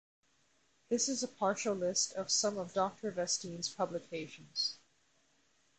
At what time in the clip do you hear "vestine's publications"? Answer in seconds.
3.11-4.79